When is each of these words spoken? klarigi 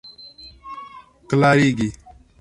klarigi 1.29 1.87